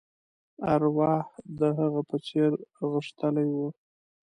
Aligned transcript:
ارواح 0.73 1.27
د 1.59 1.61
هغه 1.79 2.01
په 2.09 2.17
څېر 2.27 2.51
غښتلې 2.91 3.47
وه. 3.57 3.69